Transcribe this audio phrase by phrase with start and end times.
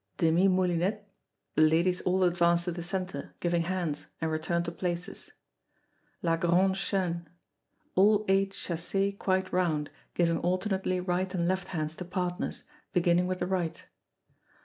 [0.17, 1.05] Demie Moulinet.
[1.53, 5.29] The ladies all advance to the centre, giving hands, and return to places.
[6.23, 7.29] La Grande Chaine.
[7.93, 13.37] All eight chassez quite round, giving alternately right and left hands to partners, beginning with
[13.37, 13.85] the right.